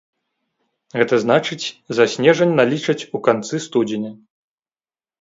Гэта 1.01 1.19
значыць, 1.25 1.59
за 1.99 2.03
снежань 2.15 2.57
налічаць 2.63 2.99
у 3.15 3.25
канцы 3.31 3.55
студзеня. 3.71 4.11